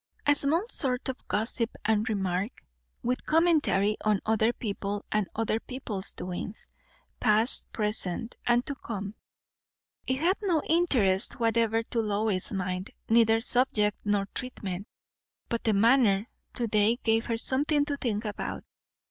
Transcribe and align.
A 0.25 0.33
small 0.33 0.65
sort 0.67 1.09
of 1.09 1.27
gossip 1.27 1.75
and 1.85 2.09
remark, 2.09 2.63
with 3.03 3.23
commentary, 3.23 3.97
on 4.03 4.19
other 4.25 4.51
people 4.51 5.05
and 5.11 5.29
other 5.35 5.59
people's 5.59 6.15
doings, 6.15 6.67
past, 7.19 7.71
present, 7.71 8.35
and 8.47 8.65
to 8.65 8.73
come. 8.73 9.13
It 10.07 10.17
had 10.19 10.37
no 10.41 10.63
interest 10.67 11.39
whatever 11.39 11.83
to 11.83 12.01
Lois's 12.01 12.51
mind, 12.51 12.89
neither 13.09 13.41
subject 13.41 13.95
nor 14.03 14.25
treatment. 14.33 14.87
But 15.49 15.65
the 15.65 15.73
manner 15.73 16.27
to 16.55 16.65
day 16.65 16.97
gave 17.03 17.27
her 17.27 17.37
something 17.37 17.85
to 17.85 17.95
think 17.95 18.25
about. 18.25 18.63